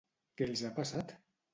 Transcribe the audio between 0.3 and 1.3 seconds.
Què els ha passat?